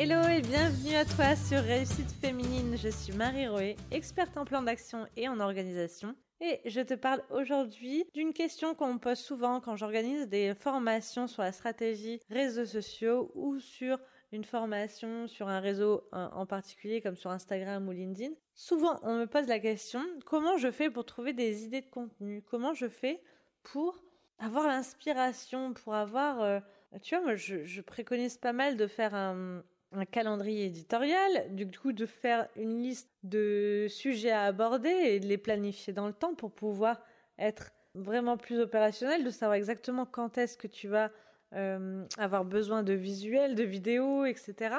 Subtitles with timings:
[0.00, 2.76] Hello et bienvenue à toi sur Réussite Féminine.
[2.76, 6.14] Je suis Marie Roé, experte en plan d'action et en organisation.
[6.40, 11.26] Et je te parle aujourd'hui d'une question qu'on me pose souvent quand j'organise des formations
[11.26, 13.98] sur la stratégie réseaux sociaux ou sur
[14.30, 18.34] une formation sur un réseau en particulier comme sur Instagram ou LinkedIn.
[18.54, 22.44] Souvent, on me pose la question comment je fais pour trouver des idées de contenu?
[22.48, 23.20] Comment je fais
[23.64, 24.00] pour
[24.38, 26.40] avoir l'inspiration, pour avoir...
[26.40, 26.60] Euh,
[27.02, 31.92] tu vois, moi, je préconise pas mal de faire un, un calendrier éditorial, du coup
[31.92, 36.34] de faire une liste de sujets à aborder et de les planifier dans le temps
[36.34, 37.00] pour pouvoir
[37.38, 41.10] être vraiment plus opérationnel, de savoir exactement quand est-ce que tu vas
[41.54, 44.76] euh, avoir besoin de visuels, de vidéos, etc.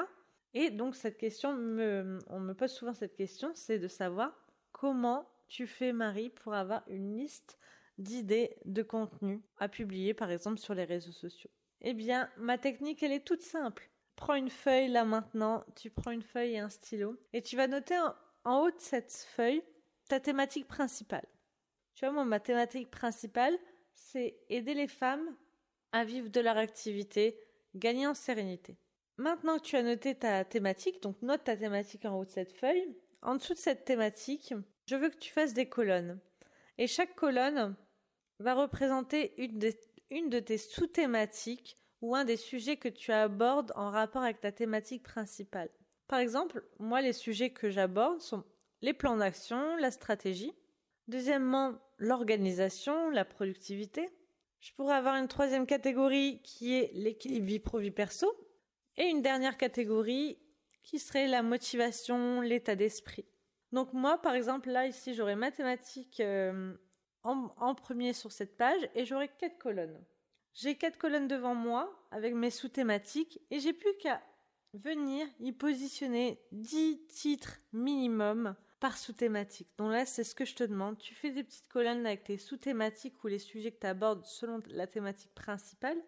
[0.54, 4.32] Et donc cette question, on me pose souvent cette question, c'est de savoir
[4.72, 7.58] comment tu fais Marie pour avoir une liste
[7.98, 11.50] d'idées de contenu à publier par exemple sur les réseaux sociaux.
[11.82, 13.90] Eh bien, ma technique, elle est toute simple
[14.20, 17.66] prends une feuille là maintenant, tu prends une feuille et un stylo, et tu vas
[17.66, 17.98] noter
[18.44, 19.62] en, haut de cette feuille
[20.08, 21.26] ta thématique principale.
[21.94, 23.58] Tu vois, moi, ma thématique principale,
[23.94, 25.34] c'est aider les femmes
[25.92, 27.38] à vivre de leur activité,
[27.74, 28.76] gagner en sérénité.
[29.16, 32.52] Maintenant que tu as noté ta thématique, donc note ta thématique en haut de cette
[32.52, 34.54] feuille, en dessous de cette thématique,
[34.86, 36.18] je veux que tu fasses des colonnes.
[36.78, 37.76] Et chaque colonne
[38.38, 39.72] va représenter une de,
[40.10, 44.52] une de tes sous-thématiques ou un des sujets que tu abordes en rapport avec ta
[44.52, 45.70] thématique principale.
[46.08, 48.44] Par exemple, moi, les sujets que j'aborde sont
[48.82, 50.52] les plans d'action, la stratégie.
[51.08, 54.10] Deuxièmement, l'organisation, la productivité.
[54.60, 58.32] Je pourrais avoir une troisième catégorie qui est l'équilibre vie pro-vie perso.
[58.96, 60.38] Et une dernière catégorie
[60.82, 63.24] qui serait la motivation, l'état d'esprit.
[63.72, 66.74] Donc moi, par exemple, là, ici, j'aurais mathématiques euh,
[67.22, 70.04] en, en premier sur cette page et j'aurais quatre colonnes.
[70.54, 74.22] J'ai quatre colonnes devant moi avec mes sous-thématiques et j'ai plus qu'à
[74.74, 79.68] venir y positionner 10 titres minimum par sous-thématique.
[79.78, 80.98] Donc là, c'est ce que je te demande.
[80.98, 84.60] Tu fais des petites colonnes avec tes sous-thématiques ou les sujets que tu abordes selon
[84.68, 85.98] la thématique principale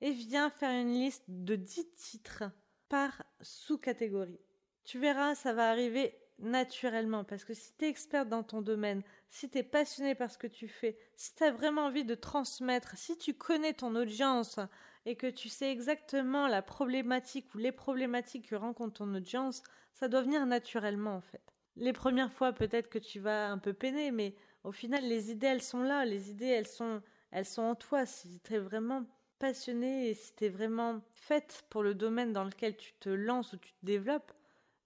[0.00, 2.44] et viens faire une liste de 10 titres
[2.88, 4.40] par sous-catégorie.
[4.84, 7.24] Tu verras, ça va arriver naturellement.
[7.24, 10.38] Parce que si tu es experte dans ton domaine, si tu es passionné par ce
[10.38, 14.58] que tu fais, si tu as vraiment envie de transmettre, si tu connais ton audience
[15.06, 19.62] et que tu sais exactement la problématique ou les problématiques que rencontre ton audience,
[19.92, 21.42] ça doit venir naturellement en fait.
[21.76, 25.46] Les premières fois peut-être que tu vas un peu peiner mais au final les idées
[25.46, 28.04] elles sont là, les idées elles sont elles sont en toi.
[28.04, 29.06] Si tu es vraiment
[29.38, 33.54] passionné et si tu es vraiment faite pour le domaine dans lequel tu te lances
[33.54, 34.32] ou tu te développes,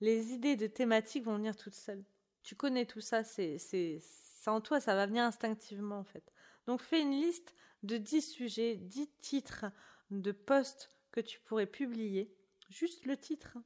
[0.00, 2.04] les idées de thématiques vont venir toutes seules.
[2.42, 6.32] Tu connais tout ça, c'est, c'est, c'est en toi, ça va venir instinctivement en fait.
[6.66, 9.66] Donc fais une liste de 10 sujets, 10 titres
[10.10, 12.32] de posts que tu pourrais publier.
[12.68, 13.58] Juste le titre.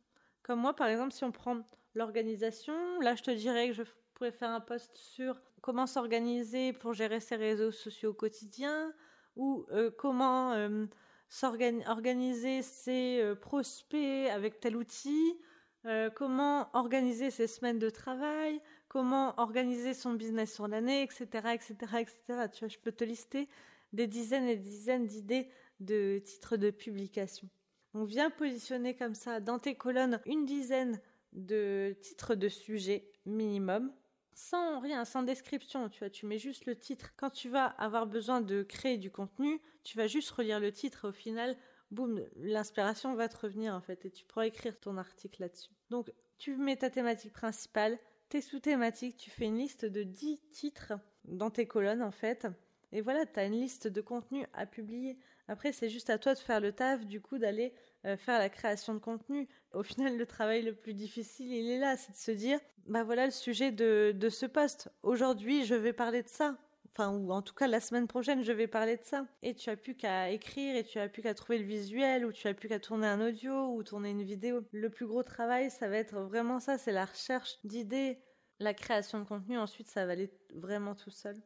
[0.42, 1.60] Comme moi, par exemple, si on prend
[1.94, 3.82] l'organisation, là je te dirais que je
[4.14, 8.92] pourrais faire un post sur comment s'organiser pour gérer ses réseaux sociaux au quotidien
[9.36, 10.86] ou euh, comment euh,
[11.28, 15.38] s'organiser ses euh, prospects avec tel outil
[15.86, 21.24] euh, comment organiser ses semaines de travail, comment organiser son business sur l'année, etc.,
[21.54, 22.14] etc., etc.
[22.52, 23.48] Tu vois, je peux te lister
[23.92, 25.48] des dizaines et des dizaines d'idées
[25.80, 27.48] de titres de publication.
[27.94, 31.00] Donc viens positionner comme ça dans tes colonnes une dizaine
[31.32, 33.92] de titres de sujets minimum
[34.40, 37.12] sans rien, sans description, tu vois, tu mets juste le titre.
[37.16, 41.08] Quand tu vas avoir besoin de créer du contenu, tu vas juste relire le titre
[41.08, 41.56] au final,
[41.90, 45.70] boum, l'inspiration va te revenir en fait et tu pourras écrire ton article là-dessus.
[45.90, 50.92] Donc tu mets ta thématique principale, tes sous-thématiques, tu fais une liste de 10 titres
[51.24, 52.46] dans tes colonnes en fait.
[52.92, 55.16] Et voilà, tu as une liste de contenus à publier.
[55.46, 57.72] Après, c'est juste à toi de faire le taf, du coup, d'aller
[58.04, 59.48] euh, faire la création de contenu.
[59.72, 63.04] Au final, le travail le plus difficile, il est là, c'est de se dire, bah
[63.04, 64.90] voilà le sujet de, de ce poste.
[65.02, 66.56] Aujourd'hui, je vais parler de ça
[66.92, 69.26] enfin ou en tout cas la semaine prochaine je vais parler de ça.
[69.42, 72.32] Et tu as plus qu'à écrire et tu as plus qu'à trouver le visuel ou
[72.32, 74.62] tu as plus qu'à tourner un audio ou tourner une vidéo.
[74.72, 78.18] Le plus gros travail ça va être vraiment ça c'est la recherche d'idées
[78.58, 79.58] la création de contenu.
[79.58, 81.36] Ensuite ça va aller vraiment tout seul.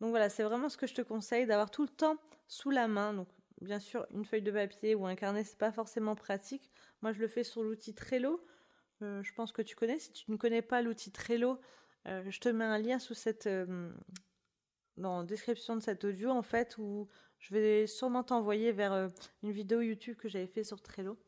[0.00, 2.16] Donc voilà c'est vraiment ce que je te conseille d'avoir tout le temps
[2.48, 3.14] sous la main.
[3.14, 3.28] Donc
[3.60, 6.70] bien sûr une feuille de papier ou un carnet c'est pas forcément pratique.
[7.02, 8.44] Moi je le fais sur l'outil Trello.
[9.02, 9.98] Euh, je pense que tu connais.
[9.98, 11.58] Si tu ne connais pas l'outil Trello
[12.08, 13.92] euh, je te mets un lien sous cette euh,
[14.96, 17.08] dans la description de cet audio en fait où
[17.38, 19.08] je vais sûrement t'envoyer vers euh,
[19.42, 21.18] une vidéo YouTube que j'avais fait sur Trello.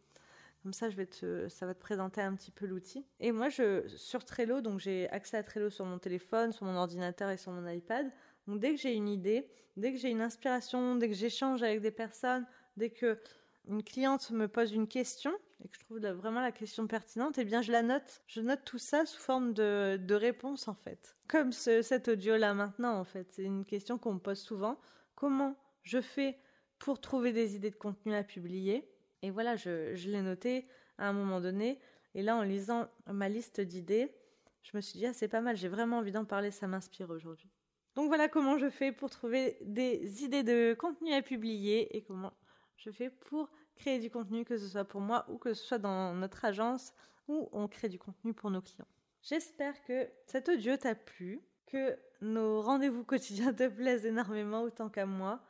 [0.62, 3.04] Comme ça, je vais te, ça va te présenter un petit peu l'outil.
[3.20, 6.76] Et moi, je, sur Trello, donc j'ai accès à Trello sur mon téléphone, sur mon
[6.76, 8.10] ordinateur et sur mon iPad.
[8.46, 11.80] Donc dès que j'ai une idée, dès que j'ai une inspiration, dès que j'échange avec
[11.80, 12.46] des personnes,
[12.76, 13.18] dès que
[13.66, 15.32] une cliente me pose une question
[15.64, 18.22] et que je trouve vraiment la question pertinente, eh bien je la note.
[18.26, 21.16] Je note tout ça sous forme de, de réponse en fait.
[21.28, 23.32] Comme ce, cet audio-là maintenant en fait.
[23.32, 24.78] C'est une question qu'on me pose souvent.
[25.14, 26.38] Comment je fais
[26.78, 28.90] pour trouver des idées de contenu à publier?
[29.22, 30.68] Et voilà, je, je l'ai noté
[30.98, 31.80] à un moment donné.
[32.14, 34.14] Et là, en lisant ma liste d'idées,
[34.62, 37.10] je me suis dit, ah, c'est pas mal, j'ai vraiment envie d'en parler, ça m'inspire
[37.10, 37.50] aujourd'hui.
[37.94, 42.32] Donc voilà comment je fais pour trouver des idées de contenu à publier et comment
[42.76, 45.78] je fais pour créer du contenu, que ce soit pour moi ou que ce soit
[45.78, 46.92] dans notre agence
[47.28, 48.86] où on crée du contenu pour nos clients.
[49.22, 55.06] J'espère que cet audio t'a plu, que nos rendez-vous quotidiens te plaisent énormément autant qu'à
[55.06, 55.40] moi.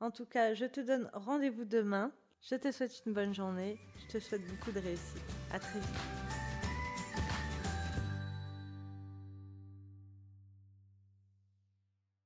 [0.00, 2.12] En tout cas, je te donne rendez-vous demain.
[2.42, 3.78] Je te souhaite une bonne journée.
[3.98, 5.22] Je te souhaite beaucoup de réussite.
[5.52, 6.49] À très vite.